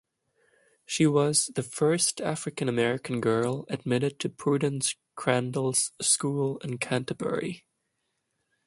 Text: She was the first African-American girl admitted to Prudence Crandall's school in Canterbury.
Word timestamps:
She 0.83 1.05
was 1.05 1.51
the 1.53 1.61
first 1.61 2.21
African-American 2.21 3.21
girl 3.21 3.67
admitted 3.69 4.17
to 4.21 4.29
Prudence 4.29 4.95
Crandall's 5.15 5.91
school 6.01 6.57
in 6.63 6.79
Canterbury. 6.79 7.67